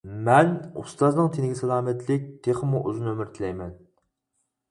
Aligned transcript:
مەن 0.27 0.47
ئۇستازنىڭ 0.83 1.27
تېنىگە 1.35 1.57
سالامەتلىك، 1.59 2.25
تېخىمۇ 2.47 2.81
ئۇزۇن 2.87 3.09
ئۆمۈر 3.11 3.29
تىلەيمەن. 3.37 3.77